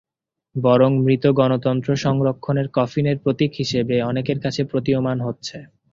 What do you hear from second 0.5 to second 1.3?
বরং মৃত